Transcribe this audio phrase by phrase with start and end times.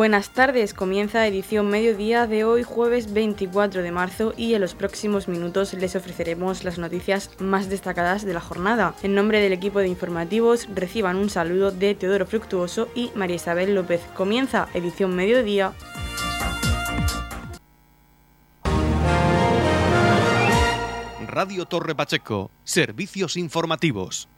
[0.00, 5.28] Buenas tardes, comienza edición mediodía de hoy jueves 24 de marzo y en los próximos
[5.28, 8.94] minutos les ofreceremos las noticias más destacadas de la jornada.
[9.02, 13.74] En nombre del equipo de informativos reciban un saludo de Teodoro Fructuoso y María Isabel
[13.74, 14.00] López.
[14.16, 15.74] Comienza edición mediodía.
[21.26, 24.30] Radio Torre Pacheco, servicios informativos.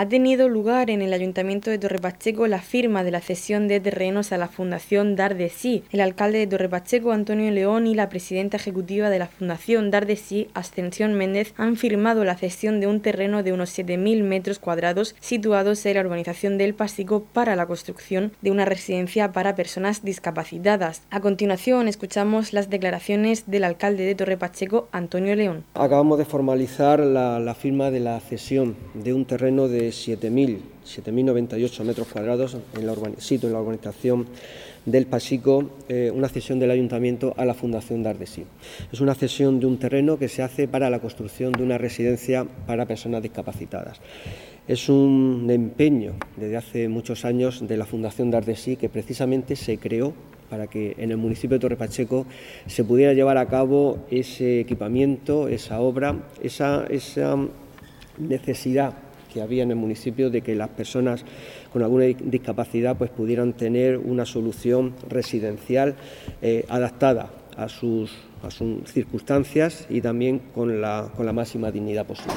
[0.00, 4.30] Ha tenido lugar en el Ayuntamiento de Torrepacheco la firma de la cesión de terrenos
[4.30, 5.82] a la Fundación Dar de Sí.
[5.90, 10.14] El alcalde de Torrepacheco, Antonio León, y la presidenta ejecutiva de la Fundación Dar de
[10.14, 15.16] Sí, Ascensión Méndez, han firmado la cesión de un terreno de unos 7.000 metros cuadrados
[15.18, 21.02] situados en la urbanización del Pasico para la construcción de una residencia para personas discapacitadas.
[21.10, 25.64] A continuación, escuchamos las declaraciones del alcalde de Torrepacheco, Antonio León.
[25.74, 32.08] Acabamos de formalizar la, la firma de la cesión de un terreno de 7.098 metros
[32.08, 34.26] cuadrados en la sitio en la urbanización
[34.84, 38.44] del Pasico, eh, una cesión del ayuntamiento a la Fundación Dardesí.
[38.92, 42.46] Es una cesión de un terreno que se hace para la construcción de una residencia
[42.66, 44.00] para personas discapacitadas.
[44.66, 50.14] Es un empeño desde hace muchos años de la Fundación Dardesí que precisamente se creó
[50.50, 52.26] para que en el municipio de Torre Pacheco
[52.66, 57.36] se pudiera llevar a cabo ese equipamiento, esa obra, esa, esa
[58.18, 58.94] necesidad
[59.38, 61.24] que había en el municipio de que las personas
[61.72, 65.94] con alguna discapacidad pues pudieran tener una solución residencial
[66.42, 68.10] eh, adaptada a sus,
[68.42, 72.34] a sus circunstancias y también con la, con la máxima dignidad posible.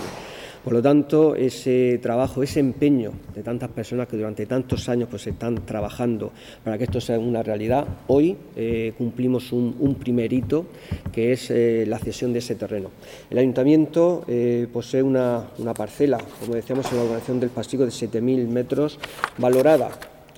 [0.63, 5.25] Por lo tanto, ese trabajo, ese empeño de tantas personas que durante tantos años pues,
[5.25, 6.31] están trabajando
[6.63, 10.65] para que esto sea una realidad, hoy eh, cumplimos un, primer hito,
[11.11, 12.89] que es eh, la cesión de ese terreno.
[13.29, 18.47] El ayuntamiento eh, posee una, parcela, como decíamos, en la organización del Pasico de 7.000
[18.47, 18.99] metros,
[19.39, 19.89] valorada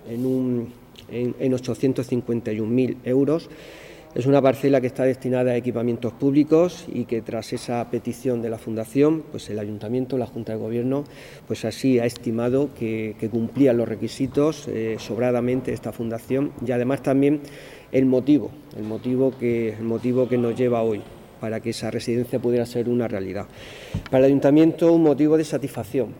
[0.10, 0.74] en, un,
[1.12, 3.50] en, en 851.000 euros
[4.16, 8.50] es una parcela que está destinada a equipamientos públicos y que tras esa petición de
[8.50, 11.04] la Fundación, pues el Ayuntamiento, la Junta de Gobierno,
[11.48, 17.42] pues así ha estimado que, cumplía los requisitos eh, sobradamente esta Fundación y además también
[17.92, 21.02] el motivo, el motivo que, el motivo que nos lleva hoy
[21.40, 23.48] para que esa residencia pudiera ser una realidad.
[24.12, 26.14] Para el Ayuntamiento un motivo de satisfacción,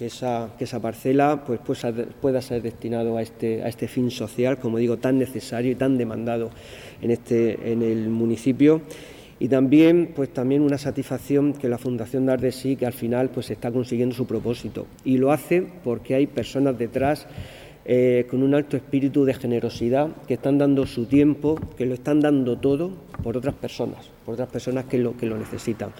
[0.00, 1.84] que esa, que esa parcela pues, pues,
[2.22, 6.48] pueda ser destinado este, a este fin social, como digo, tan necesario y tan demandado
[7.02, 8.82] en, este, en el municipio.
[9.38, 13.30] Y también, pues también una satisfacción que la Fundación Dar de Sí, que al final
[13.30, 14.86] pues está consiguiendo su propósito.
[15.04, 17.26] Y lo hace porque hay personas detrás
[17.86, 22.20] eh, con un alto espíritu de generosidad, que están dando su tiempo, que lo están
[22.20, 22.90] dando todo
[23.22, 25.90] por otras personas, por otras personas que lo, que lo necesitan.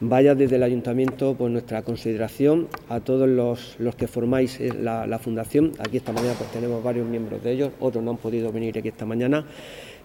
[0.00, 5.06] Vaya desde el ayuntamiento por nuestra consideración a todos los, los que formáis eh, la,
[5.06, 5.72] la, fundación.
[5.78, 8.88] Aquí esta mañana pues tenemos varios miembros de ellos, otros no han podido venir aquí
[8.88, 9.46] esta mañana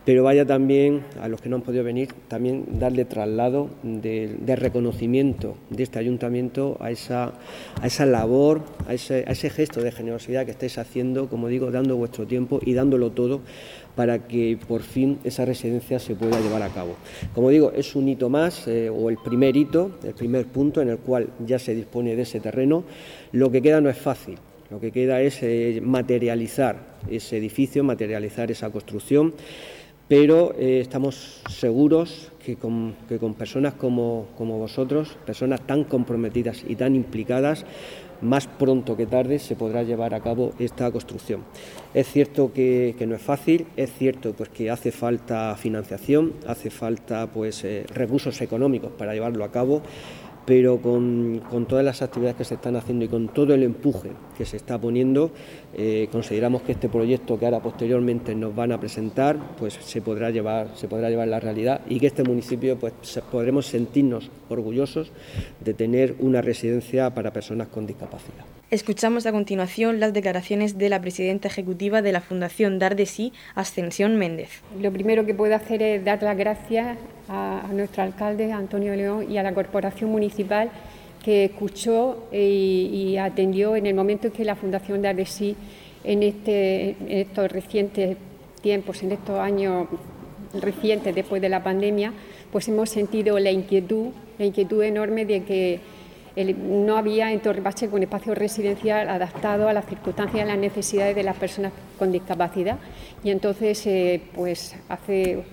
[0.06, 5.58] pero vaya también a los que no han podido venir, también darle traslado de, reconocimiento
[5.72, 7.34] de este ayuntamiento a esa,
[7.82, 11.72] a esa labor, a ese, a ese, gesto de generosidad que estáis haciendo, como digo,
[11.72, 13.42] dando vuestro tiempo y dándolo todo
[13.96, 16.96] para que por fin esa residencia se pueda llevar a cabo.
[17.34, 20.90] Como digo, es un hito más, eh, o el primer hito, el primer punto en
[20.90, 22.84] el cual ya se dispone de ese terreno.
[23.32, 24.38] Lo que queda no es fácil,
[24.70, 29.34] lo que queda es eh, materializar ese edificio, materializar esa construcción
[30.08, 32.96] pero eh, estamos seguros que con,
[33.38, 37.66] personas como, vosotros, personas tan comprometidas y tan implicadas,
[38.22, 41.44] más pronto que tarde se podrá llevar a cabo esta construcción.
[41.94, 47.28] Es cierto que, no es fácil, es cierto pues, que hace falta financiación, hace falta
[47.28, 49.82] pues, eh, recursos económicos para llevarlo a cabo,
[50.46, 54.46] pero con, todas las actividades que se están haciendo y con todo el empuje que
[54.46, 55.32] se está poniendo,
[55.74, 60.30] eh, consideramos que este proyecto que ahora posteriormente nos van a presentar, pues se podrá
[60.30, 62.94] llevar, se podrá llevar a la realidad y que este municipio pues
[63.32, 65.12] podremos sentirnos orgullosos
[65.64, 68.46] de tener una residencia para personas con discapacidad.
[68.72, 73.32] Escuchamos a continuación las declaraciones de la presidenta ejecutiva de la Fundación Dar de Sí,
[73.54, 74.64] Ascensión Méndez.
[74.82, 76.98] Lo primero que puedo hacer es dar las gracias
[77.30, 80.72] a, nuestro alcalde, Antonio León, y a la corporación municipal
[81.24, 85.56] que escuchó y, atendió en el momento en que la Fundación Dar de Sí,
[86.04, 88.18] en, este, en estos recientes
[88.62, 89.88] tiempos, en estos años
[90.60, 92.14] recientes después de la pandemia,
[92.52, 94.08] pues hemos sentido la inquietud,
[94.40, 95.80] la inquietud enorme de que
[96.44, 101.16] no había en Torre Pacheco un espacio residencial adaptado a las circunstancias y las necesidades
[101.16, 102.78] de las personas con discapacidad.
[103.24, 105.44] Y entonces, eh, pues hace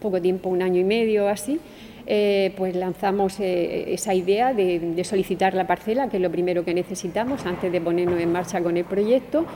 [0.00, 1.60] poco tiempo, un año y medio así,
[2.06, 6.74] eh, pues lanzamos eh, esa idea de, solicitar la parcela, que es lo primero que
[6.74, 9.46] necesitamos antes de ponernos en marcha con el proyecto.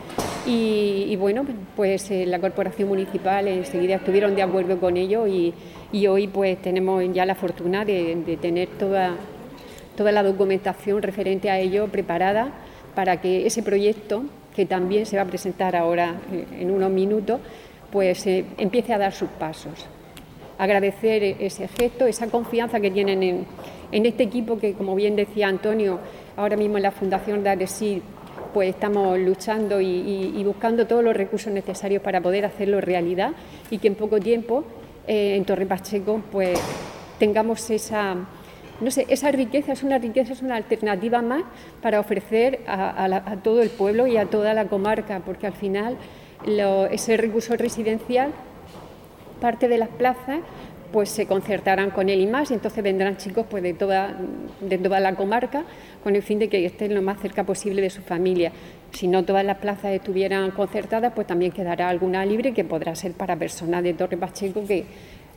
[0.47, 1.45] Y, bueno,
[1.77, 5.53] pues la corporación municipal enseguida estuvieron de acuerdo con ello y,
[6.07, 9.15] hoy pues tenemos ya la fortuna de, tener toda,
[9.99, 12.53] toda la documentación referente a ello preparada
[12.95, 14.23] para que ese proyecto,
[14.55, 16.15] que también se va a presentar ahora
[16.57, 17.41] en unos minutos,
[17.91, 19.87] pues empiece a dar sus pasos.
[20.57, 23.45] Agradecer ese gesto, esa confianza que tienen
[23.91, 25.99] en, este equipo que, como bien decía Antonio,
[26.37, 28.01] ahora mismo en la Fundación de Adesi,
[28.55, 33.33] pues estamos luchando y, buscando todos los recursos necesarios para poder hacerlo realidad
[33.69, 34.63] y que en poco tiempo
[35.09, 36.57] eh, en Torre Pacheco pues
[37.19, 38.17] tengamos esa
[38.81, 41.43] no sé, esa riqueza es una riqueza, es una alternativa más
[41.83, 45.97] para ofrecer a, todo el pueblo y a toda la comarca, porque al final
[46.91, 48.33] ese recurso residencial
[49.41, 50.41] parte de las plazas
[50.93, 54.17] pues se concertarán con él y más y entonces vendrán chicos pues de toda,
[54.61, 55.65] de toda la comarca
[56.03, 58.53] con el fin de que estén lo más cerca posible de su familia.
[58.93, 63.13] Si no todas las plazas estuvieran concertadas, pues también quedará alguna libre que podrá ser
[63.13, 64.87] para personas de Torre Pacheco que,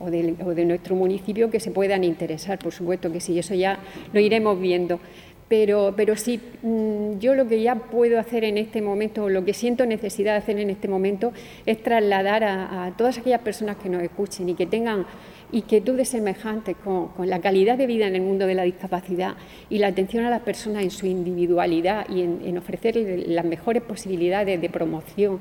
[0.04, 3.54] o, de, o de nuestro municipio que se puedan interesar, por supuesto que sí, eso
[3.54, 3.78] ya
[4.12, 5.00] lo iremos viendo.
[5.48, 9.52] Pero, pero sí, mm, yo lo que ya puedo hacer en este momento, lo que
[9.52, 11.32] siento necesidad de hacer en este momento,
[11.66, 15.04] es trasladar a, todas aquellas personas que nos escuchen y que tengan
[15.52, 19.34] inquietudes semejantes con, con, la calidad de vida en el mundo de la discapacidad
[19.68, 24.58] y la atención a las personas en su individualidad y en ofrecerles las mejores posibilidades
[24.58, 25.40] de promoción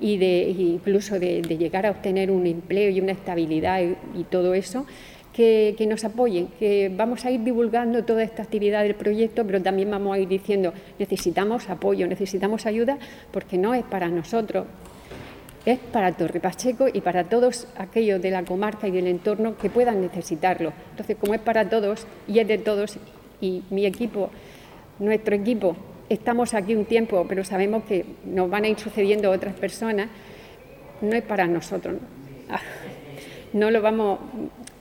[0.00, 3.80] y de incluso de, llegar a obtener un empleo y una estabilidad
[4.14, 4.86] y todo eso,
[5.32, 9.90] que, nos apoyen, que vamos a ir divulgando toda esta actividad del proyecto, pero también
[9.90, 12.98] vamos a ir diciendo, necesitamos apoyo, necesitamos ayuda,
[13.30, 14.66] porque no es para nosotros,
[15.64, 19.70] es para Torre Pacheco y para todos aquellos de la comarca y del entorno que
[19.70, 20.72] puedan necesitarlo.
[20.90, 22.98] Entonces, como es para todos y es de todos,
[23.40, 24.30] y mi equipo,
[24.98, 25.76] nuestro equipo,
[26.10, 30.08] estamos aquí un tiempo, pero sabemos que nos van a ir sucediendo otras personas,
[31.00, 31.96] no es para nosotros.
[33.52, 34.18] No lo vamos,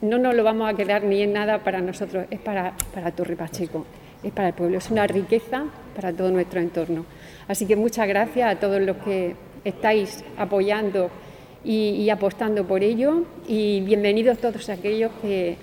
[0.02, 3.36] no nos lo vamos a quedar ni en nada para nosotros, es para, para Torre
[3.36, 3.86] Pacheco,
[4.24, 5.66] es para el pueblo, es una riqueza
[5.96, 7.06] para todo nuestro entorno.
[7.48, 11.12] Así que muchas gracias a todos los que estáis apoyando
[11.64, 15.58] y, apostando por ello y bienvenidos todos aquellos que,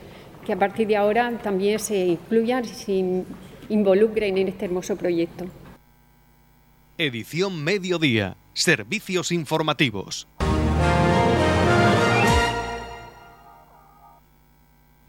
[0.44, 3.24] que a partir de ahora también se incluyan se
[3.68, 5.46] involucren en este hermoso proyecto.
[6.98, 8.36] Edición Mediodía.
[8.54, 10.26] Servicios informativos.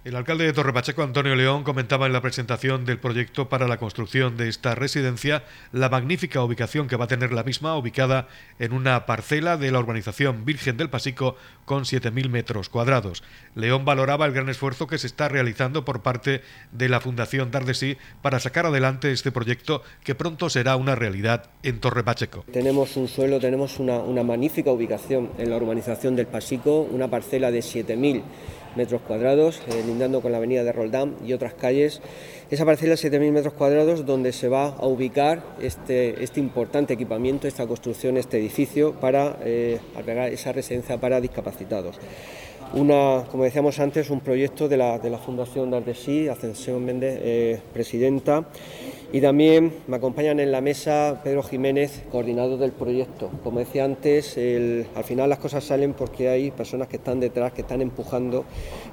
[0.08, 4.38] El alcalde de Torrepacheco, Antonio León, comentaba en la presentación del proyecto para la construcción
[4.38, 5.44] de esta residencia
[5.74, 9.80] la magnífica ubicación que va a tener la misma, ubicada en una parcela de la
[9.80, 13.22] urbanización Virgen del Pasico con 7.000 metros cuadrados.
[13.54, 17.98] León valoraba el gran esfuerzo que se está realizando por parte de la Fundación Dardesí
[18.22, 22.46] para sacar adelante este proyecto que pronto será una realidad en Torrepacheco.
[22.54, 27.52] Tenemos un suelo, tenemos una, una magnífica ubicación en la urbanización del Pasico, una parcela
[27.52, 28.24] de 7.000
[28.78, 32.00] metros cuadrados, eh, lindando con la avenida de Roldán y otras calles.
[32.50, 37.48] Esa parcela de 7.000 metros cuadrados donde se va a ubicar este, este importante equipamiento,
[37.48, 42.00] esta construcción, este edificio para eh, albergar esa residencia para discapacitados.
[42.74, 47.62] Una, como decíamos antes, un proyecto de la, de la Fundación Dardesí, Ascensión Méndez, eh,
[47.74, 48.46] presidenta,
[49.14, 53.32] y también me acompañan en la mesa Pedro Jiménez, coordinador del proyecto.
[53.42, 57.62] Como decía antes, al final las cosas salen porque hay personas que están detrás, que
[57.62, 58.44] están empujando,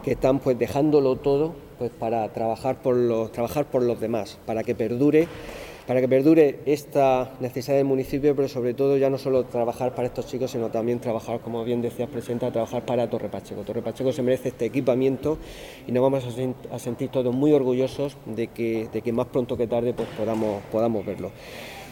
[0.04, 4.62] que están pues dejándolo todo pues para trabajar por los, trabajar por los demás, para
[4.62, 5.26] que perdure
[5.86, 10.08] para que perdure esta necesidad del municipio, pero sobre todo ya no solo trabajar para
[10.08, 13.62] estos chicos, sino también trabajar, como bien decías, Presidenta, trabajar para Torre Pacheco.
[13.62, 15.38] Torre Pacheco se merece este equipamiento
[15.86, 16.24] y nos vamos
[16.72, 20.62] a sentir todos muy orgullosos de que, de que más pronto que tarde pues, podamos,
[20.72, 21.30] podamos verlo.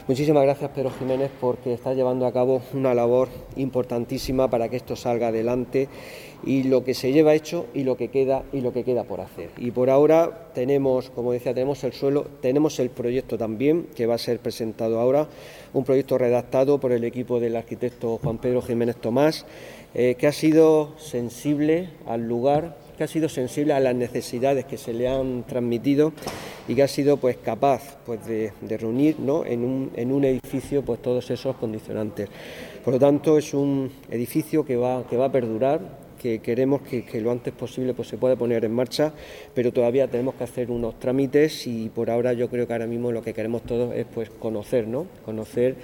[0.09, 4.97] Muchísimas gracias Pedro Jiménez porque está llevando a cabo una labor importantísima para que esto
[4.97, 5.89] salga adelante
[6.45, 9.21] y lo que se lleva hecho y lo que queda y lo que queda por
[9.21, 9.51] hacer.
[9.59, 14.17] Y por ahora tenemos, como decía, tenemos el suelo, tenemos el proyecto también que va
[14.17, 15.29] a ser presentado ahora,
[15.73, 19.47] un proyecto redactado por el equipo del arquitecto Juan Pedro Jiménez Tomás,
[19.95, 24.79] eh, que ha sido sensible al lugar que ha sido sensible a las necesidades que
[24.79, 26.13] se le han transmitido
[26.69, 31.03] y que ha sido pues capaz pues de, reunir en, un, en, un, edificio pues
[31.03, 32.29] todos esos condicionantes.
[32.85, 35.81] Por lo tanto es un edificio que va, que va a perdurar,
[36.23, 39.13] que queremos que, lo antes posible pues, se pueda poner en marcha,
[39.55, 43.11] pero todavía tenemos que hacer unos trámites y por ahora yo creo que ahora mismo
[43.11, 45.07] lo que queremos todos es pues, conocer, ¿no?
[45.25, 45.77] conocer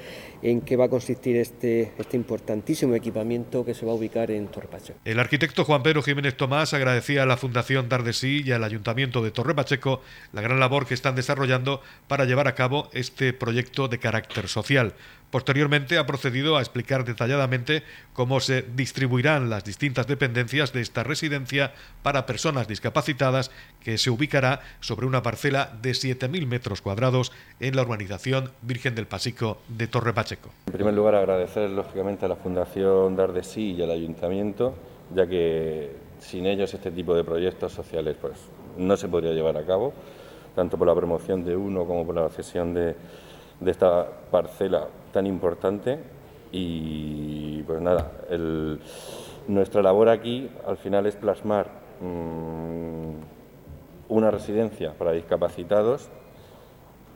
[0.42, 4.46] en qué va a consistir este, este importantísimo equipamiento que se va a ubicar en
[4.46, 4.98] Torre Pacheco.
[5.04, 9.32] El arquitecto Juan Pedro Jiménez Tomás agradecía a la Fundación Dardesí y al Ayuntamiento de
[9.32, 10.00] Torre Pacheco
[10.32, 14.94] la gran labor que están desarrollando para llevar a cabo este proyecto de carácter social.
[15.30, 17.82] Posteriormente ha procedido a explicar detalladamente
[18.14, 23.50] cómo se distribuirán las distintas dependencias de esta residencia para personas discapacitadas
[23.84, 27.30] que se ubicará sobre una parcela de 7.000 metros cuadrados
[27.60, 30.48] en la urbanización Virgen del Pasico de Torre Pacheco.
[30.66, 34.76] En primer lugar, agradecer lógicamente a la Fundación Dar de Sí y al Ayuntamiento,
[35.14, 38.34] ya que sin ellos este tipo de proyectos sociales pues,
[38.78, 39.92] no se podría llevar a cabo,
[40.54, 42.96] tanto por la promoción de uno como por la cesión de
[43.60, 45.98] de esta parcela tan importante
[46.52, 48.12] y pues nada,
[49.46, 51.68] nuestra labor aquí al final es plasmar
[52.00, 53.12] mm,
[54.08, 56.08] una residencia para discapacitados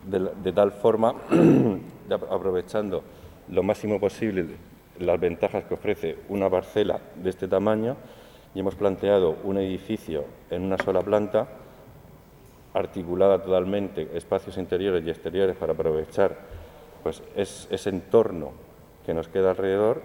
[0.05, 1.15] de, tal forma,
[2.29, 3.03] aprovechando
[3.49, 4.45] lo máximo posible
[4.99, 7.95] las ventajas que ofrece una parcela de este tamaño.
[8.53, 11.47] Y hemos planteado un edificio en una sola planta
[12.73, 16.37] articulada totalmente espacios interiores y exteriores para aprovechar
[17.03, 18.51] pues, ese entorno
[19.05, 20.01] que nos queda alrededor.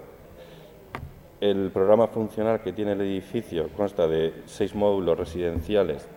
[1.40, 6.08] El programa funcional que tiene el edificio consta de seis módulos residenciales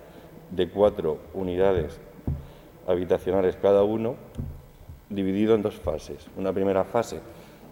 [0.50, 2.00] de cuatro unidades
[2.88, 4.16] habitacionales cada uno,
[5.10, 6.28] dividido en dos fases.
[6.36, 7.20] Una primera fase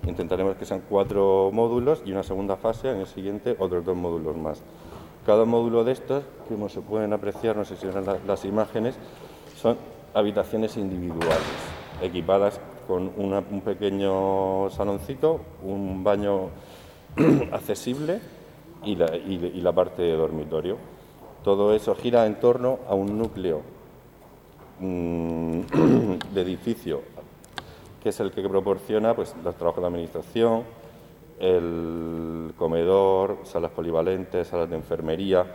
[0.08, 4.38] intentaremos que sean cuatro módulos y una segunda fase, en el siguiente, otros dos módulos
[4.38, 4.62] más.
[5.30, 8.96] Cada módulo de estos, como se pueden apreciar, no sé si ven las imágenes,
[9.62, 9.78] son
[10.16, 11.38] habitaciones individuales,
[12.02, 16.50] equipadas con un pequeño saloncito, un baño
[17.52, 18.22] accesible
[18.84, 20.78] y la, parte de dormitorio.
[21.44, 23.62] Todo eso gira en torno a un núcleo
[24.80, 25.60] mm,
[26.34, 27.04] de edificio
[28.02, 30.64] que es el que proporciona pues, los trabajos de administración,
[31.40, 35.46] el comedor, salas polivalentes, salas de enfermería,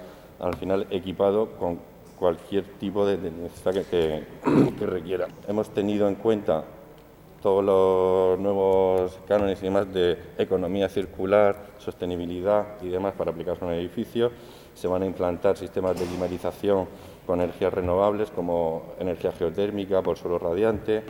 [0.41, 1.79] al final equipado con
[2.19, 5.29] cualquier tipo de, necesidad que, requiera.
[5.47, 6.65] Hemos tenido en cuenta
[7.43, 13.71] todos los nuevos cánones y demás de economía circular, sostenibilidad y demás para aplicarse en
[13.73, 14.31] un edificio.
[14.75, 16.89] Se van a implantar sistemas de climatización
[17.27, 21.03] con energías renovables como energía geotérmica por suelo radiante,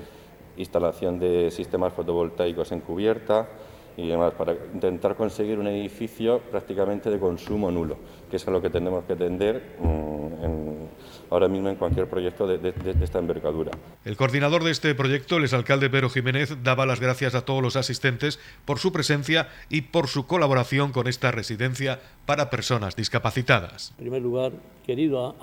[0.56, 3.48] instalación de sistemas fotovoltaicos en cubierta,
[3.96, 7.96] y demás, para intentar conseguir un edificio prácticamente de consumo nulo,
[8.28, 12.74] que es a lo que tenemos que tender mm, ahora mismo en cualquier proyecto de,
[13.00, 13.70] esta envergadura.
[14.04, 17.76] El coordinador de este proyecto, el exalcalde Pedro Jiménez, daba las gracias a todos los
[17.76, 23.90] asistentes por su presencia y por su colaboración con esta residencia para personas discapacitadas.
[23.90, 24.52] En primer lugar,
[24.84, 25.36] querido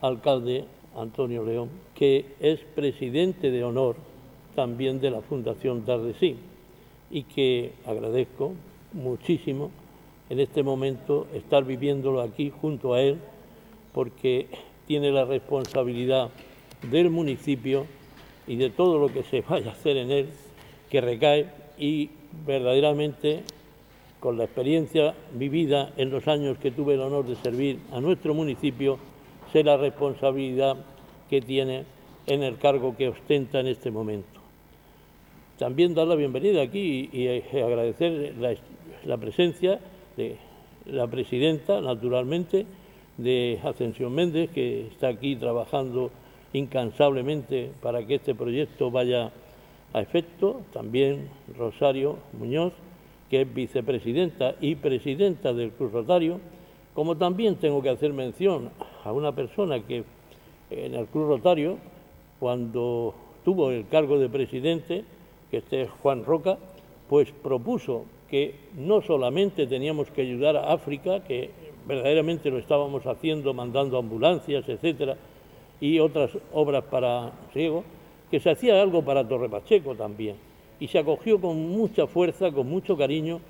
[0.00, 0.64] alcalde
[0.96, 3.96] Antonio León, que es presidente de honor
[4.54, 6.38] también de la Fundación Tardesí
[7.10, 8.52] y que agradezco
[8.92, 9.70] muchísimo
[10.28, 13.18] en este momento estar viviéndolo aquí junto a él,
[13.92, 14.48] porque
[14.86, 16.30] tiene la responsabilidad
[16.90, 17.86] del municipio
[18.46, 20.28] y de todo lo que se vaya a hacer en él,
[20.90, 21.46] que recae
[21.78, 22.10] y
[22.46, 23.42] verdaderamente
[24.20, 28.34] con la experiencia vivida en los años que tuve el honor de servir a nuestro
[28.34, 28.98] municipio,
[29.52, 30.76] sé la responsabilidad
[31.28, 31.84] que tiene
[32.26, 34.35] en el cargo que ostenta en este momento.
[35.58, 38.34] También dar la bienvenida aquí y, eh, agradecer
[39.06, 39.80] la, presencia
[40.14, 40.36] de
[40.84, 42.66] la presidenta, naturalmente,
[43.16, 46.10] de Ascensión Méndez, que está aquí trabajando
[46.52, 49.32] incansablemente para que este proyecto vaya
[49.94, 50.60] a efecto.
[50.74, 52.74] También Rosario Muñoz,
[53.30, 56.38] que es vicepresidenta y presidenta del Cruz Rotario.
[56.92, 58.70] Como también tengo que hacer mención
[59.04, 60.04] a una persona que
[60.68, 61.78] en el Cruz Rotario,
[62.40, 65.04] cuando tuvo el cargo de presidente,
[65.50, 66.58] que este Juan Roca,
[67.08, 71.50] pues propuso que no solamente teníamos que ayudar a África, que
[71.86, 75.16] verdaderamente lo estábamos haciendo mandando ambulancias, etcétera,
[75.80, 77.84] y otras obras para ciego,
[78.30, 80.36] que se hacía algo para Torre Pacheco también.
[80.80, 83.40] Y se acogió con mucha fuerza, con mucho cariño,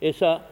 [0.00, 0.46] esa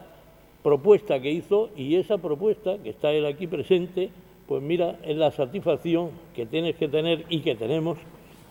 [0.63, 4.09] propuesta que hizo y esa propuesta que está él aquí presente,
[4.47, 7.97] pues mira, es la satisfacción que tienes que tener y que tenemos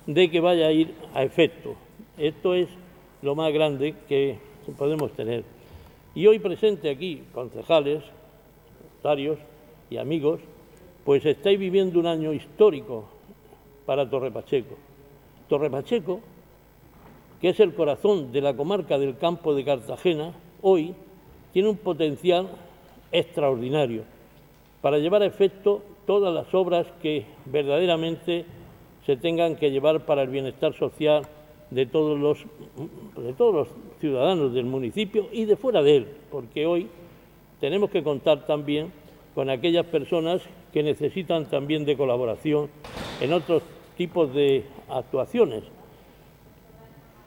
[0.07, 1.75] de que vaya a ir a efecto.
[2.17, 2.69] Esto es
[3.23, 4.39] lo más grande que
[4.79, 5.43] podemos tener.
[6.15, 8.05] Y hoy presente aquí, concejales,
[8.97, 9.39] notarios
[9.91, 10.41] y amigos,
[11.05, 13.07] pues estáis viviendo un año histórico
[13.85, 14.77] para Torre Pacheco.
[15.49, 16.21] Torre Pacheco,
[17.41, 20.95] que es el corazón de la comarca del campo de Cartagena, hoy
[21.53, 22.49] tiene un potencial
[23.11, 24.05] extraordinario
[24.81, 28.45] para llevar a efecto todas las obras que verdaderamente
[29.05, 31.27] se tengan que llevar para el bienestar social
[31.71, 32.45] de todos los,
[33.17, 33.69] de todos los
[34.01, 36.89] ciudadanos del municipio y de fuera de él, porque hoy
[37.61, 38.93] tenemos que contar también
[39.35, 40.43] con aquellas personas
[40.73, 42.69] que necesitan también de colaboración
[43.21, 43.63] en otros
[43.97, 45.65] tipos de actuaciones.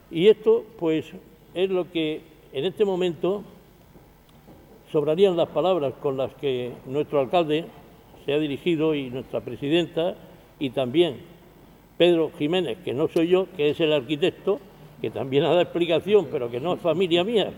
[0.10, 1.06] Y esto, pues,
[1.54, 2.22] es lo que
[2.54, 3.44] en este momento
[4.92, 7.66] sobrarían las palabras con las que nuestro alcalde
[8.26, 10.16] se ha dirigido y nuestra presidenta
[10.60, 11.18] y también
[11.98, 14.60] Pedro Jiménez, que no soy yo, que es el arquitecto,
[15.02, 17.52] que también ha dado explicación, pero que no es familia mía,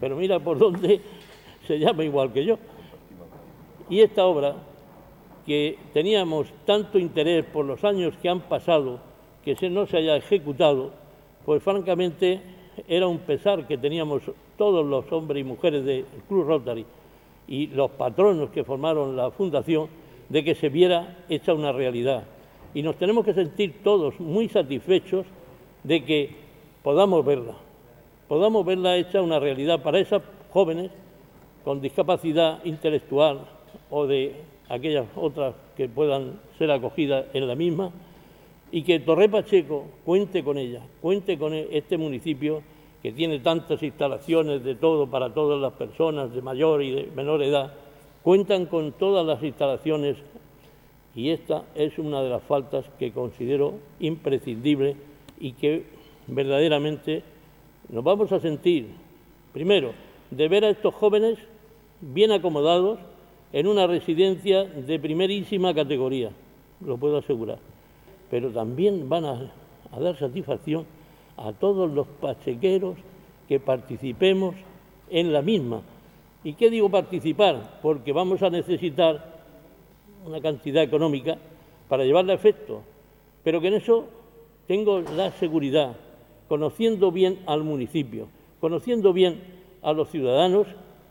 [0.00, 1.00] pero mira por dónde
[1.66, 2.58] se llama igual que yo.
[3.88, 4.56] Y esta obra,
[5.46, 9.00] que teníamos tanto interés por los años que han pasado,
[9.44, 10.92] que se no se haya ejecutado,
[11.44, 12.40] pues francamente
[12.88, 14.22] era un pesar que teníamos
[14.56, 16.86] todos los hombres y mujeres del Club Rotary
[17.46, 19.88] y los patronos que formaron la fundación
[20.28, 22.24] de que se viera hecha una realidad.
[22.74, 25.24] Y nos tenemos que sentir todos muy satisfechos
[25.84, 26.30] de que
[26.82, 27.54] podamos verla,
[28.28, 30.90] podamos verla hecha una realidad para esas jóvenes
[31.64, 33.46] con discapacidad intelectual
[33.90, 34.34] o de
[34.68, 37.90] aquellas otras que puedan ser acogidas en la misma
[38.72, 42.62] y que Torre Pacheco cuente con ella, cuente con este municipio
[43.02, 47.42] que tiene tantas instalaciones de todo para todas las personas de mayor y de menor
[47.42, 47.72] edad,
[48.22, 50.16] cuentan con todas las instalaciones
[51.14, 54.96] y esta es una de las faltas que considero imprescindible
[55.38, 55.84] y que
[56.26, 57.22] verdaderamente
[57.88, 58.88] nos vamos a sentir,
[59.52, 59.92] primero,
[60.30, 61.38] de ver a estos jóvenes
[62.00, 62.98] bien acomodados
[63.52, 66.30] en una residencia de primerísima categoría,
[66.84, 67.58] lo puedo asegurar,
[68.30, 69.52] pero también van a,
[70.00, 70.84] dar satisfacción
[71.36, 72.96] a todos los pachequeros
[73.46, 74.56] que participemos
[75.08, 75.82] en la misma.
[76.42, 77.78] ¿Y qué digo participar?
[77.80, 79.33] Porque vamos a necesitar
[80.24, 81.36] una cantidad económica
[81.88, 82.82] para llevarla a efecto,
[83.42, 84.08] pero que en eso
[84.66, 85.96] tengo la seguridad,
[86.48, 88.28] conociendo bien al municipio,
[88.60, 89.42] conociendo bien
[89.82, 90.66] a los ciudadanos,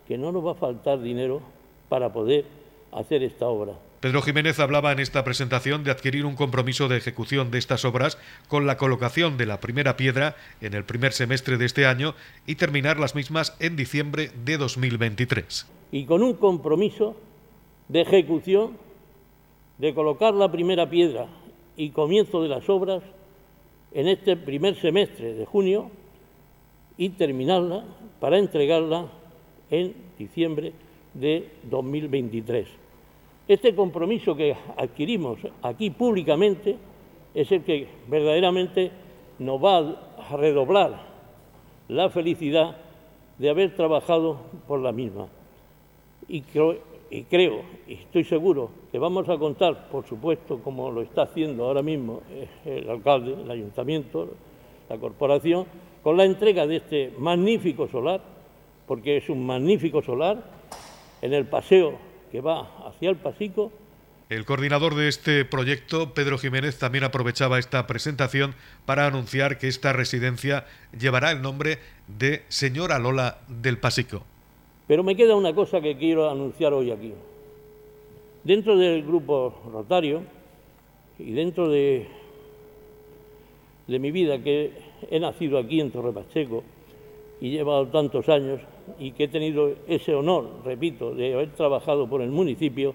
[0.08, 1.42] que no nos va a faltar dinero
[1.90, 2.46] para poder
[2.92, 3.74] hacer esta obra.
[4.00, 8.18] Pedro Jiménez hablaba en esta presentación de adquirir un compromiso de ejecución de estas obras
[8.50, 12.14] con la colocación de la primera piedra en el primer semestre de este año
[12.46, 15.72] y terminar las mismas en diciembre de 2023.
[15.94, 17.16] Y con un compromiso
[17.88, 18.78] de ejecución
[19.84, 21.28] de colocar la primera piedra
[21.76, 23.04] y comienzo de las obras
[23.92, 25.92] en este primer semestre de junio
[26.98, 27.84] y terminarla
[28.22, 29.08] para entregarla
[29.70, 30.72] en diciembre
[31.14, 32.66] de 2023.
[33.50, 36.78] Este compromiso que adquirimos aquí públicamente
[37.34, 38.90] es el que verdaderamente
[39.40, 39.80] nos va
[40.18, 40.98] a redoblar
[41.90, 42.78] la felicidad
[43.38, 45.28] de haber trabajado por la misma.
[46.30, 46.40] Y
[47.14, 51.66] y creo, y estoy seguro, que vamos a contar, por supuesto, como lo está haciendo
[51.66, 52.24] ahora mismo
[52.66, 54.34] el alcalde, el ayuntamiento,
[54.90, 55.68] la corporación,
[56.02, 58.20] con la entrega de este magnífico solar,
[58.88, 60.44] porque es un magnífico solar,
[61.22, 62.00] en el paseo
[62.32, 63.72] que va hacia el Pasico.
[64.30, 68.56] El coordinador de este proyecto, Pedro Jiménez, también aprovechaba esta presentación
[68.88, 70.66] para anunciar que esta residencia
[70.98, 74.26] llevará el nombre de Señora Lola del Pasico.
[74.94, 77.12] Pero me queda una cosa que quiero anunciar hoy aquí.
[78.44, 80.22] Dentro del grupo rotario
[81.18, 82.06] y dentro de,
[83.88, 84.72] mi vida, que
[85.10, 86.62] he nacido aquí en Torre Pacheco
[87.42, 88.62] y he llevado tantos años
[89.00, 92.94] y que he tenido ese honor, repito, de haber trabajado por el municipio,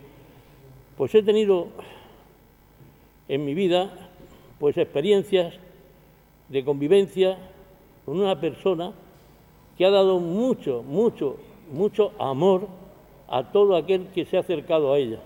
[0.96, 1.66] pues he tenido
[3.26, 4.08] en mi vida
[4.60, 5.52] pues experiencias
[6.48, 7.38] de convivencia
[8.04, 8.92] con una persona
[9.76, 11.38] que ha dado mucho, mucho,
[11.70, 12.68] mucho amor
[13.28, 15.20] a todo aquel que se ha acercado a ella.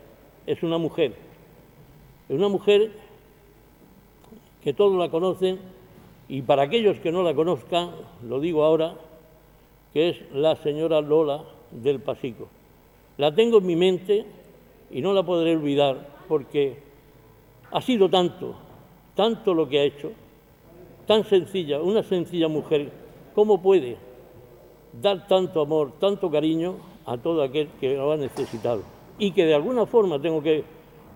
[0.46, 1.14] Es una mujer,
[2.28, 2.92] es una mujer
[4.62, 5.58] que todos la conocen
[6.28, 7.90] y para aquellos que no la conozcan,
[8.26, 8.94] lo digo ahora,
[9.92, 12.48] que es la señora Lola del Pasico.
[13.18, 14.24] La tengo en mi mente
[14.90, 16.78] y no la podré olvidar porque
[17.70, 18.54] ha sido tanto,
[19.14, 20.12] tanto lo que ha hecho,
[21.06, 22.90] tan sencilla, una sencilla mujer,
[23.34, 23.96] ¿cómo puede
[25.00, 26.76] dar tanto amor, tanto cariño
[27.06, 28.82] a todo aquel que lo ha necesitado?
[29.18, 30.64] Y que de alguna forma tengo que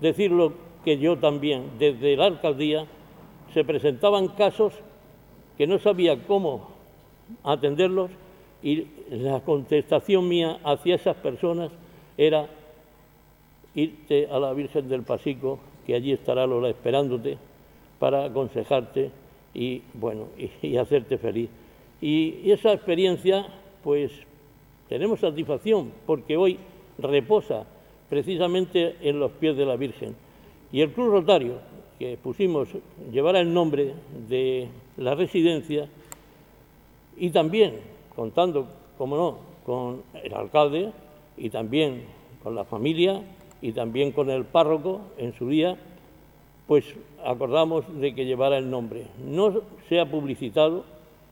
[0.00, 0.52] decirlo
[0.84, 2.86] que yo también, desde la alcaldía,
[3.52, 4.72] se presentaban casos
[5.56, 6.68] que no sabía cómo
[7.42, 8.10] atenderlos
[8.62, 11.70] y la contestación mía hacia esas personas
[12.16, 12.48] era
[13.74, 17.38] irte a la Virgen del Pasico, que allí estará Lola esperándote
[17.98, 19.10] para aconsejarte
[19.54, 20.28] y bueno
[20.62, 21.48] y, hacerte feliz.
[22.00, 23.46] Y, esa experiencia,
[23.86, 24.10] pues
[24.88, 26.58] tenemos satisfacción, porque hoy
[26.98, 27.64] reposa
[28.10, 30.16] precisamente en los pies de la Virgen.
[30.72, 31.60] Y el Club Rotario,
[31.96, 32.68] que pusimos,
[33.12, 33.94] llevará el nombre
[34.28, 35.88] de la residencia
[37.16, 37.74] y también
[38.16, 38.66] contando,
[38.98, 40.90] como no, con el alcalde
[41.36, 42.02] y también
[42.42, 43.22] con la familia
[43.62, 45.76] y también con el párroco en su día,
[46.66, 46.92] pues
[47.24, 49.06] acordamos de que llevara el nombre.
[49.24, 50.82] No se ha publicitado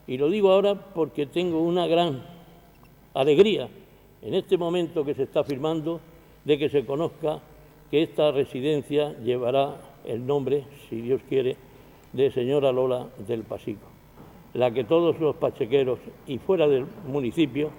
[0.07, 2.34] y lo digo ahora porque tengo una gran
[3.15, 3.67] alegría
[4.21, 5.99] en este momento que se está firmando
[6.43, 7.39] de que se conozca
[7.89, 11.55] que esta residencia llevará el nombre, si Dios quiere,
[12.13, 13.87] de señora Lola del Pasico,
[14.53, 17.71] la que todos los pachequeros y fuera del municipio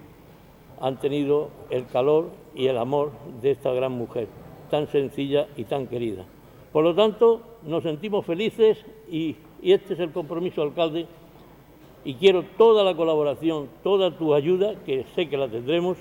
[0.80, 4.28] han tenido el calor y el amor de esta gran mujer,
[4.70, 6.24] tan sencilla y tan querida.
[6.72, 11.06] Por lo tanto, nos sentimos felices y, y este es el compromiso, alcalde,
[12.06, 15.98] y quiero toda la colaboración, toda tu ayuda, que sé que la tendremos,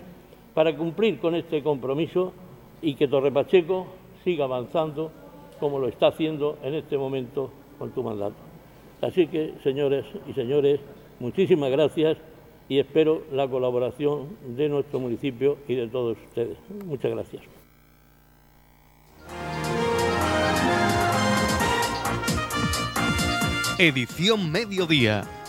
[0.54, 2.32] para cumplir con este compromiso
[2.80, 3.88] y que Torre Pacheco
[4.24, 5.12] siga avanzando
[5.60, 8.36] como lo está haciendo en este momento con tu mandato.
[9.02, 10.80] Así que, señores y señores,
[11.20, 12.18] muchísimas gracias
[12.70, 16.58] y espero la colaboración de nuestro municipio y de todos ustedes.
[16.86, 17.42] Muchas gracias.
[23.78, 25.24] Edición Mediodía,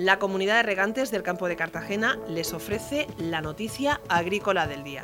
[0.00, 5.02] La comunidad de regantes del campo de Cartagena les ofrece la noticia agrícola del día.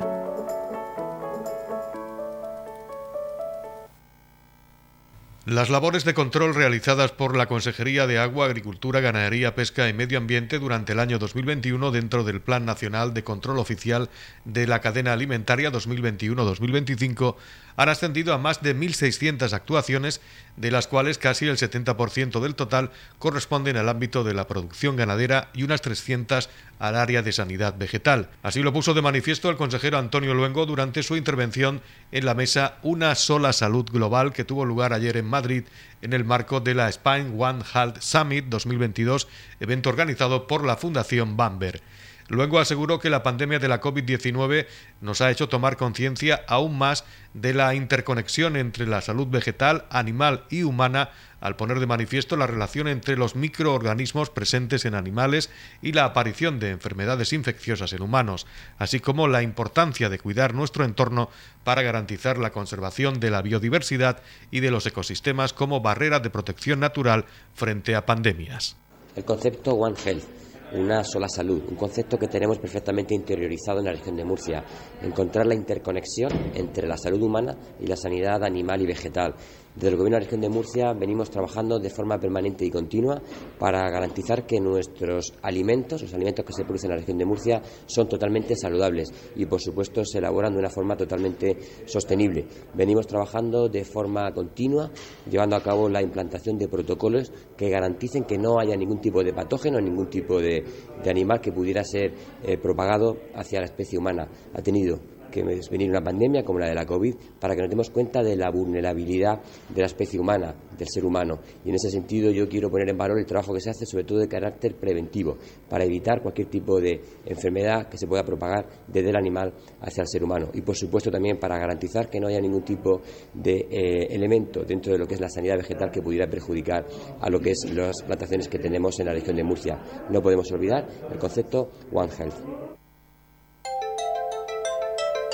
[5.45, 10.17] Las labores de control realizadas por la Consejería de Agua, Agricultura, Ganadería, Pesca y Medio
[10.17, 14.09] Ambiente durante el año 2021 dentro del Plan Nacional de Control Oficial
[14.45, 17.35] de la Cadena Alimentaria 2021-2025
[17.77, 20.19] han ascendido a más de 1.600 actuaciones,
[20.57, 25.49] de las cuales casi el 70% del total corresponden al ámbito de la producción ganadera
[25.53, 28.29] y unas 300 al área de sanidad vegetal.
[28.41, 32.77] Así lo puso de manifiesto el consejero Antonio Luengo durante su intervención en la mesa
[32.81, 35.63] Una sola salud global que tuvo lugar ayer en Madrid
[36.01, 39.27] en el marco de la Spine One Health Summit 2022,
[39.59, 41.81] evento organizado por la Fundación Bamber.
[42.29, 44.67] Luego aseguró que la pandemia de la COVID-19
[45.01, 50.43] nos ha hecho tomar conciencia aún más de la interconexión entre la salud vegetal, animal
[50.49, 55.49] y humana al poner de manifiesto la relación entre los microorganismos presentes en animales
[55.81, 58.47] y la aparición de enfermedades infecciosas en humanos,
[58.79, 61.29] así como la importancia de cuidar nuestro entorno
[61.63, 66.79] para garantizar la conservación de la biodiversidad y de los ecosistemas como barrera de protección
[66.79, 68.75] natural frente a pandemias.
[69.15, 73.91] El concepto One Health una sola salud, un concepto que tenemos perfectamente interiorizado en la
[73.91, 74.63] región de Murcia,
[75.01, 79.35] encontrar la interconexión entre la salud humana y la sanidad animal y vegetal,
[79.77, 83.21] desde el Gobierno de la Región de Murcia venimos trabajando de forma permanente y continua
[83.59, 87.61] para garantizar que nuestros alimentos, los alimentos que se producen en la Región de Murcia,
[87.85, 92.47] son totalmente saludables y, por supuesto, se elaboran de una forma totalmente sostenible.
[92.73, 94.89] Venimos trabajando de forma continua,
[95.29, 99.31] llevando a cabo la implantación de protocolos que garanticen que no haya ningún tipo de
[99.31, 100.63] patógeno, ningún tipo de,
[101.07, 102.13] animal que pudiera ser
[102.43, 104.27] eh, propagado hacia la especie humana.
[104.55, 104.99] Ha tenido
[105.43, 108.23] que es venir una pandemia como la de la COVID para que nos demos cuenta
[108.23, 111.39] de la vulnerabilidad de la especie humana, del ser humano.
[111.63, 114.03] Y en ese sentido yo quiero poner en valor el trabajo que se hace, sobre
[114.03, 115.37] todo de carácter preventivo,
[115.69, 120.07] para evitar cualquier tipo de enfermedad que se pueda propagar desde el animal hacia el
[120.07, 120.49] ser humano.
[120.53, 123.01] Y por supuesto también para garantizar que no haya ningún tipo
[123.33, 126.85] de eh, elemento dentro de lo que es la sanidad vegetal que pudiera perjudicar
[127.19, 129.79] a lo que es las plantaciones que tenemos en la región de Murcia.
[130.09, 132.86] No podemos olvidar el concepto One Health.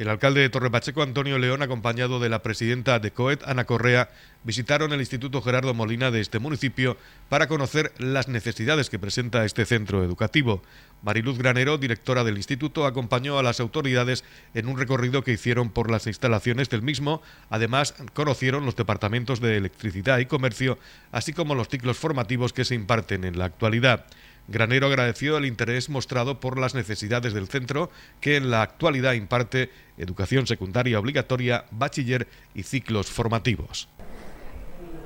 [0.00, 4.08] El alcalde de Torrepacheco, Antonio León, acompañado de la presidenta de COET, Ana Correa,
[4.44, 6.96] visitaron el Instituto Gerardo Molina de este municipio
[7.28, 10.62] para conocer las necesidades que presenta este centro educativo.
[11.02, 15.90] Mariluz Granero, directora del instituto, acompañó a las autoridades en un recorrido que hicieron por
[15.90, 17.20] las instalaciones del mismo.
[17.50, 20.78] Además, conocieron los departamentos de electricidad y comercio,
[21.12, 24.06] así como los ciclos formativos que se imparten en la actualidad.
[24.48, 29.70] Granero agradeció el interés mostrado por las necesidades del centro, que en la actualidad imparte
[29.96, 33.88] educación secundaria obligatoria, bachiller y ciclos formativos.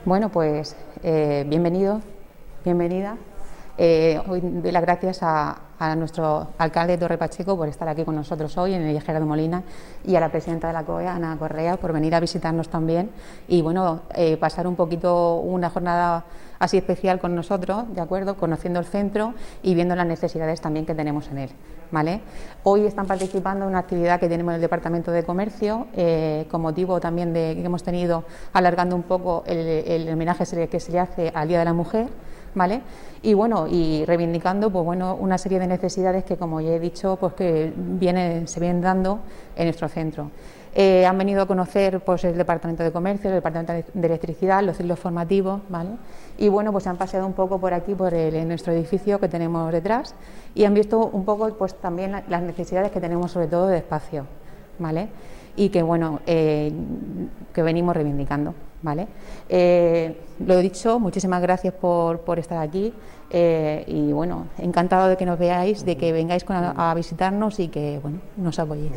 [0.05, 2.03] Bueno, pues eh, bienvenido,
[2.65, 3.17] bienvenida.
[3.77, 5.59] Eh, hoy doy las gracias a,
[5.99, 9.63] nuestro alcalde Torre Pacheco por estar aquí con nosotros hoy en el Gerardo Molina
[10.03, 13.11] y a la presidenta de la COE, Ana Correa, por venir a visitarnos también
[13.49, 16.25] y bueno, eh, pasar un poquito una jornada
[16.59, 18.39] así especial con nosotros, ¿de acuerdo?
[18.39, 21.51] Conociendo el centro y viendo las necesidades también que tenemos en él,
[21.91, 22.23] ¿vale?
[22.63, 26.63] Hoy están participando en una actividad que tenemos en el Departamento de Comercio, eh, con
[26.63, 31.31] motivo también de que hemos tenido, alargando un poco el, homenaje que se le hace
[31.35, 32.09] al Día de la Mujer,
[32.55, 32.83] ¿vale?
[33.23, 37.17] Y bueno, y reivindicando pues bueno, una serie de necesidades que como ya he dicho,
[37.17, 39.21] pues que viene, se vienen dando
[39.57, 40.31] en nuestro centro.
[40.77, 44.77] Eh, han venido a conocer pues, el Departamento de Comercio, el Departamento de Electricidad, los
[44.77, 45.91] ciclos formativos, ¿vale?
[46.37, 49.71] Y bueno, pues han paseado un poco por aquí, por el, nuestro edificio que tenemos
[49.71, 50.17] detrás,
[50.53, 54.27] y han visto un poco pues también las necesidades que tenemos sobre todo de espacio,
[54.81, 55.11] ¿vale?
[55.55, 56.73] Y que bueno, eh,
[57.53, 58.53] que venimos reivindicando,
[58.85, 59.09] ¿vale?
[59.49, 62.93] Eh, lo dicho, muchísimas gracias por, por estar aquí.
[63.87, 67.99] y bueno, encantado de que nos veáis, de que vengáis a, a visitarnos y que
[68.01, 68.93] bueno, nos apoyéis.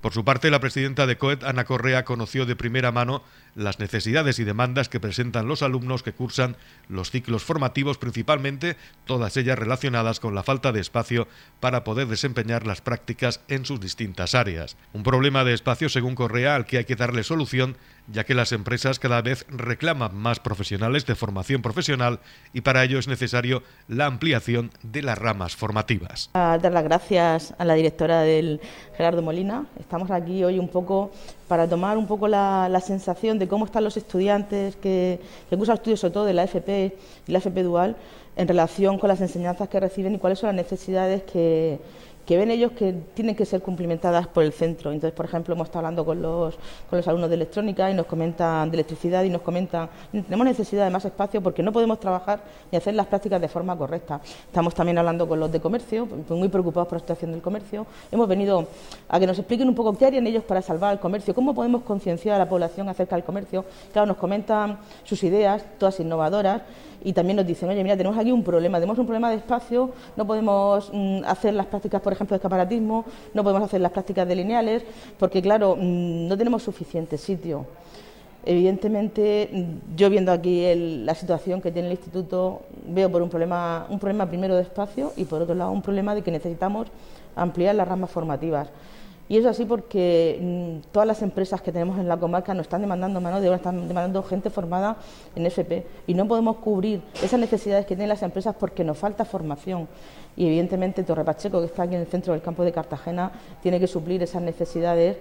[0.00, 3.22] Por su parte, la presidenta de COET, Ana Correa, conoció de primera mano
[3.54, 6.56] las necesidades y demandas que presentan los alumnos que cursan
[6.88, 11.28] los ciclos formativos, principalmente todas ellas relacionadas con la falta de espacio
[11.60, 14.76] para poder desempeñar las prácticas en sus distintas áreas.
[14.92, 17.76] Un problema de espacio, según Correa, al que hay que darle solución,
[18.10, 22.20] ya que las empresas cada vez reclaman más profesionales de formación profesional
[22.52, 26.30] y para ello es necesario la ampliación de las ramas formativas.
[26.34, 28.60] Dar las gracias a la directora del
[28.96, 29.66] Gerardo Molina.
[29.78, 31.12] Estamos aquí hoy un poco
[31.48, 35.18] para tomar un poco la, sensación de cómo están los estudiantes que,
[35.50, 36.94] que cursan estudios, sobre todo de la FP
[37.26, 37.96] y la FP Dual,
[38.36, 41.80] en relación con las enseñanzas que reciben y cuáles son las necesidades que,
[42.28, 44.92] que ven ellos que tienen que ser cumplimentadas por el centro.
[44.92, 46.56] Entonces, por ejemplo, hemos estado hablando con los,
[46.90, 50.84] con los alumnos de electrónica y nos comentan de electricidad y nos comentan, tenemos necesidad
[50.84, 54.20] de más espacio porque no podemos trabajar ni hacer las prácticas de forma correcta.
[54.44, 57.86] Estamos también hablando con los de comercio, muy preocupados por la situación del comercio.
[58.12, 58.66] Hemos venido
[59.08, 61.80] a que nos expliquen un poco qué harían ellos para salvar el comercio, cómo podemos
[61.80, 63.64] concienciar a la población acerca del comercio.
[63.90, 66.60] Claro, nos comentan sus ideas, todas innovadoras,
[67.02, 69.90] y también nos dicen, oye, mira, tenemos aquí un problema, tenemos un problema de espacio,
[70.16, 73.04] no podemos mm, hacer las prácticas, por ejemplo, de escaparatismo,
[73.34, 74.82] no podemos hacer las prácticas de lineales,
[75.18, 77.66] porque claro, mm, no tenemos suficiente sitio.
[78.44, 83.86] Evidentemente, mm, yo viendo aquí la situación que tiene el instituto, veo por un problema,
[83.90, 86.88] un problema primero de espacio y por otro lado un problema de que necesitamos
[87.36, 88.68] ampliar las ramas formativas.
[89.28, 92.80] Y es así porque mm, todas las empresas que tenemos en la comarca nos están
[92.80, 94.96] demandando mano de obra, están demandando gente formada
[95.36, 99.24] en FP y no podemos cubrir esas necesidades que tienen las empresas porque nos falta
[99.24, 99.86] formación.
[100.36, 103.30] Y evidentemente Torre Pacheco, que está aquí en el centro del campo de Cartagena,
[103.62, 105.16] tiene que suplir esas necesidades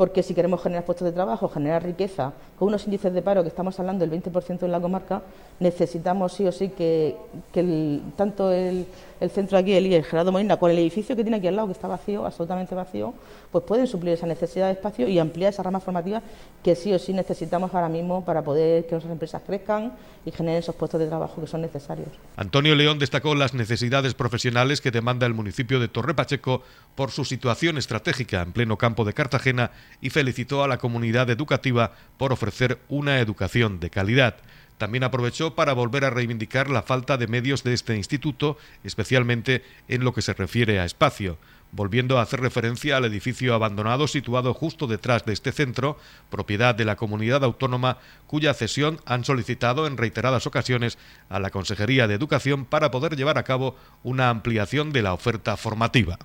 [0.00, 3.50] porque si queremos generar puestos de trabajo, generar riqueza, con unos índices de paro que
[3.50, 5.20] estamos hablando del 20% en la comarca,
[5.58, 7.18] necesitamos sí o sí que,
[8.16, 8.86] tanto el,
[9.28, 11.74] centro aquí, el, el Gerardo Molina, con el edificio que tiene aquí al lado, que
[11.74, 13.12] está vacío, absolutamente vacío,
[13.52, 16.22] pues pueden suplir esa necesidad de espacio y ampliar esa rama formativa
[16.64, 19.92] que sí o sí necesitamos ahora mismo para poder que nuestras empresas crezcan
[20.24, 22.08] y generen esos puestos de trabajo que son necesarios.
[22.36, 26.62] Antonio León destacó las necesidades profesionales que demanda el municipio de Torre Pacheco
[26.94, 31.92] por su situación estratégica en pleno campo de Cartagena y felicitó a la comunidad educativa
[32.16, 34.36] por ofrecer una educación de calidad.
[34.80, 40.04] También aprovechó para volver a reivindicar la falta de medios de este instituto, especialmente en
[40.04, 41.36] lo que se refiere a espacio
[41.72, 45.96] volviendo a hacer referencia al edificio abandonado situado justo detrás de este centro,
[46.28, 52.08] propiedad de la comunidad autónoma, cuya cesión han solicitado en reiteradas ocasiones a la Consejería
[52.08, 56.18] de Educación para poder llevar a cabo una ampliación de la oferta formativa.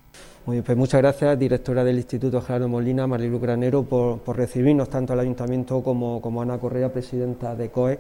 [0.46, 5.84] pues muchas gracias, directora del Instituto Gerardo Molina, Marilu Granero, por, recibirnos tanto al Ayuntamiento
[5.84, 8.00] como, como Ana Correa, presidenta de COE,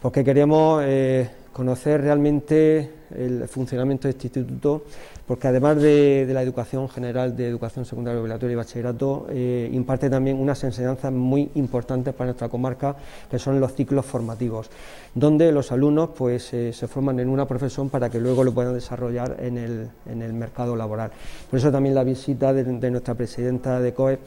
[0.00, 4.84] porque queremos eh, conocer realmente el funcionamiento de este instituto,
[5.26, 10.38] porque además de, la educación general, de educación secundaria obligatoria y bachillerato, eh, imparte también
[10.38, 12.96] unas enseñanzas muy importantes para nuestra comarca,
[13.30, 14.70] que son los ciclos formativos,
[15.14, 18.74] donde los alumnos pues, eh, se forman en una profesión para que luego lo puedan
[18.74, 21.10] desarrollar en el, mercado laboral.
[21.50, 24.18] Por eso también la visita de, de nuestra presidenta de COE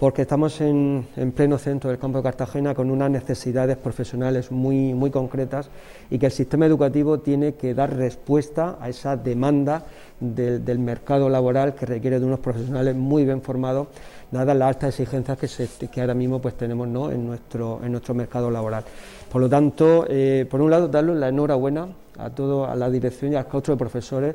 [0.00, 5.10] porque estamos en, pleno centro del campo de Cartagena con unas necesidades profesionales muy, muy
[5.10, 5.68] concretas
[6.08, 9.84] y que el sistema educativo tiene que dar respuesta a esa demanda
[10.18, 13.88] del, mercado laboral que requiere de unos profesionales muy bien formados,
[14.30, 15.38] dadas las altas exigencias
[15.92, 17.10] que, ahora mismo pues, tenemos ¿no?
[17.10, 18.84] en, nuestro, en nuestro mercado laboral.
[19.30, 23.34] Por lo tanto, eh, por un lado, darle la enhorabuena a, todo, a la dirección
[23.34, 24.34] y al claustro de profesores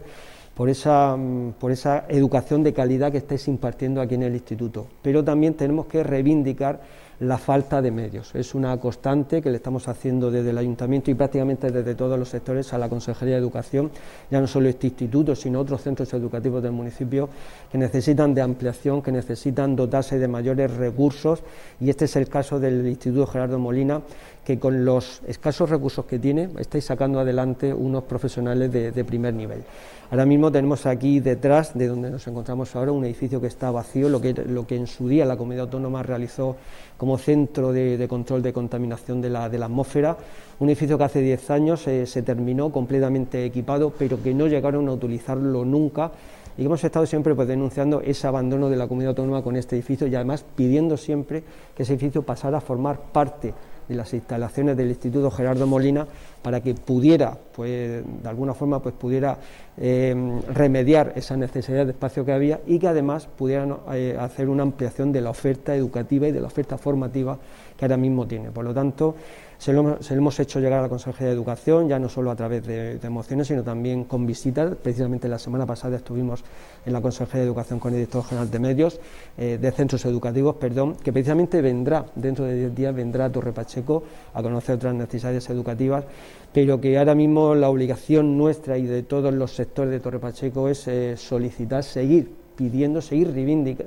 [0.55, 4.87] por esa, mm, por esa educación de calidad que estáis impartiendo aquí en el instituto.
[5.01, 6.79] Pero también tenemos que reivindicar
[7.19, 8.35] la falta de medios.
[8.35, 12.29] Es una constante que le estamos haciendo desde el ayuntamiento y prácticamente desde todos los
[12.29, 13.91] sectores a la Consejería de Educación,
[14.29, 17.29] ya no solo este instituto, sino otros centros educativos del municipio
[17.71, 21.41] que necesitan de ampliación, que necesitan dotarse de mayores recursos
[21.79, 24.01] y este es el caso del Instituto Gerardo Molina,
[24.45, 29.63] que con los escasos recursos que tiene estáis sacando adelante unos profesionales de primer nivel.
[30.11, 34.07] Ahora mismo tenemos aquí detrás de donde nos encontramos ahora un edificio que está vacío,
[34.07, 36.57] lo que, lo que en su día la comunidad autónoma realizó
[36.95, 40.15] como centro de, control de contaminación de la, de la, atmósfera,
[40.59, 44.87] un edificio que hace 10 años eh, se terminó completamente equipado, pero que no llegaron
[44.89, 46.11] a utilizarlo nunca
[46.55, 50.05] y hemos estado siempre pues, denunciando ese abandono de la comunidad autónoma con este edificio
[50.05, 51.43] y además pidiendo siempre
[51.75, 53.55] que ese edificio pasara a formar parte
[53.87, 56.07] de las instalaciones del Instituto Gerardo Molina
[56.41, 59.37] para que pudiera, pues, de alguna forma, pues, pudiera
[59.77, 60.15] eh,
[60.53, 65.11] remediar esa necesidad de espacio que había y que además pudieran eh, hacer una ampliación
[65.11, 67.37] de la oferta educativa y de la oferta formativa
[67.77, 68.51] que ahora mismo tiene.
[68.51, 69.15] Por lo tanto,
[69.57, 72.65] se lo, hemos hecho llegar a la Consejería de Educación, ya no solo a través
[72.65, 74.75] de, de, mociones, sino también con visitas.
[74.75, 76.43] Precisamente la semana pasada estuvimos
[76.85, 78.99] en la Consejería de Educación con el director general de medios,
[79.37, 83.53] eh, de centros educativos, perdón, que precisamente vendrá, dentro de 10 días, vendrá a Torre
[83.53, 86.05] Pacheco a conocer otras necesidades educativas,
[86.53, 90.69] pero que ahora mismo la obligación nuestra y de todos los sectores de Torre Pacheco
[90.69, 93.33] es eh, solicitar, seguir pidiendo, seguir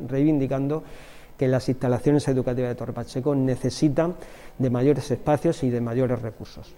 [0.08, 0.82] reivindicando
[1.38, 4.16] que las instalaciones educativas de Torre Pacheco necesitan
[4.58, 6.74] de mayores espacios y de mayores recursos.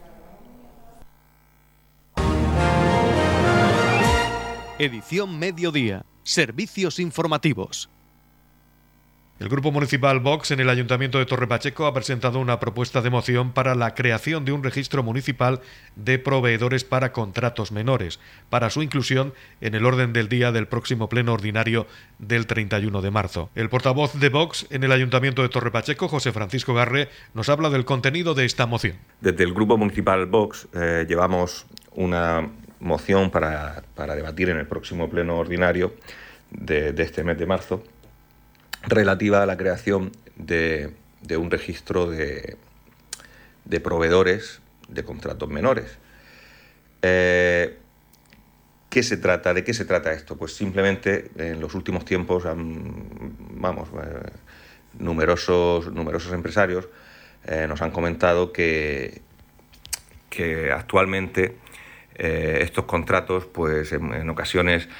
[4.78, 6.06] Edición Mediodía.
[6.22, 7.90] Servicios informativos.
[9.40, 13.08] El Grupo Municipal Vox en el Ayuntamiento de Torre Pacheco ha presentado una propuesta de
[13.08, 15.62] moción para la creación de un registro municipal
[15.96, 21.08] de proveedores para contratos menores, para su inclusión en el orden del día del próximo
[21.08, 21.86] pleno ordinario
[22.18, 23.48] del 31 de marzo.
[23.54, 27.70] El portavoz de Vox en el Ayuntamiento de Torre Pacheco, José Francisco Garre, nos habla
[27.70, 28.96] del contenido de esta moción.
[29.22, 32.46] Desde el Grupo Municipal Vox eh, llevamos una
[32.78, 35.94] moción para, debatir en el próximo pleno ordinario
[36.50, 37.82] de este mes de marzo
[38.82, 40.92] relativa a la creación de,
[41.36, 42.56] un registro de,
[43.82, 45.98] proveedores de contratos menores.
[47.02, 47.76] Eh,
[48.88, 49.54] ¿Qué se trata?
[49.54, 50.36] ¿De qué se trata esto?
[50.36, 54.30] Pues simplemente en los últimos tiempos, vamos, eh,
[54.98, 56.88] numerosos, numerosos empresarios
[57.46, 59.22] eh, nos han comentado que,
[60.28, 61.56] que actualmente
[62.22, 64.90] estos contratos, pues en ocasiones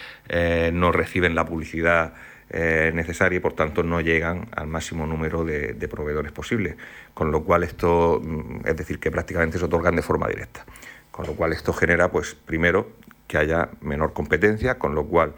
[0.72, 2.14] no reciben la publicidad
[2.52, 6.76] eh, necesaria y por tanto no llegan al máximo número de, proveedores posible,
[7.14, 10.64] con lo cual esto, mm, es decir, que prácticamente se otorgan de forma directa,
[11.12, 12.90] con lo cual esto genera, pues primero,
[13.28, 15.34] que haya menor competencia, con lo cual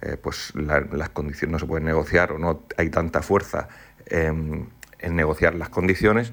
[0.00, 3.68] eh, pues las condiciones no se pueden negociar o no hay tanta fuerza
[4.06, 4.70] en,
[5.06, 6.32] negociar las condiciones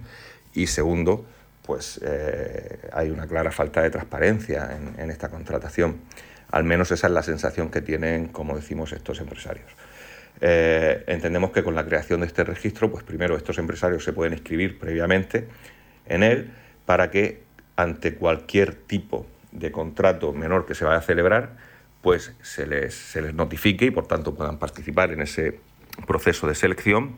[0.54, 1.26] y segundo,
[1.66, 5.98] pues eh, hay una clara falta de transparencia en, en esta contratación.
[6.52, 9.81] Al menos esa es la sensación que tienen, como decimos, estos empresarios.
[10.40, 14.34] Eh, entendemos que con la creación de este registro, pues primero estos empresarios se pueden
[14.34, 15.48] inscribir previamente
[16.08, 16.52] en él
[16.86, 17.44] para que
[17.76, 21.58] ante cualquier tipo de contrato menor que se vaya a celebrar,
[22.02, 25.60] pues se les, se les notifique y por tanto puedan participar en ese
[26.08, 27.16] proceso de selección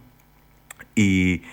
[0.96, 1.44] y,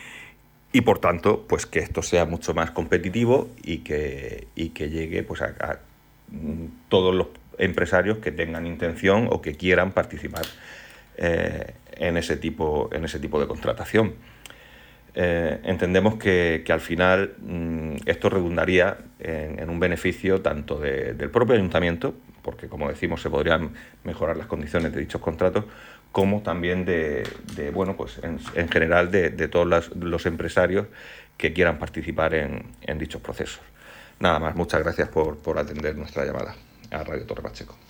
[0.73, 5.23] y por tanto pues que esto sea mucho más competitivo y que, y que llegue
[5.23, 5.79] pues a, a
[6.89, 10.45] todos los empresarios que tengan intención o que quieran participar
[11.23, 14.15] eh, en, ese tipo, en ese tipo de contratación.
[15.15, 22.15] Eh, entendemos que, al final mm, esto redundaría en, un beneficio tanto del propio ayuntamiento,
[22.41, 25.65] porque como decimos se podrían mejorar las condiciones de dichos contratos,
[26.11, 27.23] como también de,
[27.75, 30.87] bueno, pues en, general de, todos los, empresarios
[31.37, 33.61] que quieran participar en, dichos procesos.
[34.21, 36.55] Nada más, muchas gracias por, por atender nuestra llamada
[36.91, 37.90] a Radio Torre Pacheco.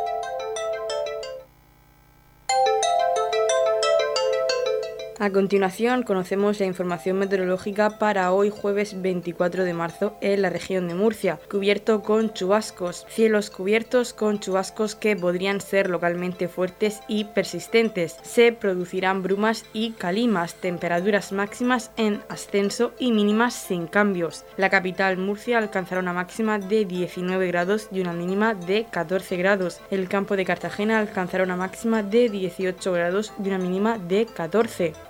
[5.21, 10.87] A continuación conocemos la información meteorológica para hoy jueves 24 de marzo en la región
[10.87, 17.25] de Murcia, cubierto con chubascos, cielos cubiertos con chubascos que podrían ser localmente fuertes y
[17.25, 18.17] persistentes.
[18.23, 24.43] Se producirán brumas y calimas, temperaturas máximas en ascenso y mínimas sin cambios.
[24.57, 29.81] La capital Murcia alcanzará una máxima de 19 grados y una mínima de 14 grados.
[29.91, 34.95] El campo de Cartagena alcanzará una máxima de 18 grados y una mínima de 14